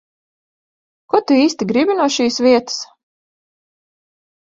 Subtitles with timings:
[1.11, 2.83] Ko tu īsti gribi no šīs vietas?